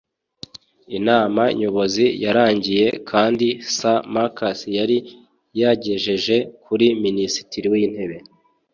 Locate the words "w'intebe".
7.73-8.17